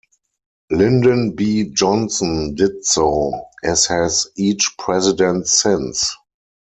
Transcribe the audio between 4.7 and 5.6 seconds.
President